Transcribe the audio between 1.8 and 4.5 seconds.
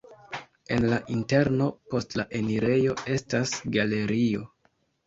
post la enirejo estas galerio.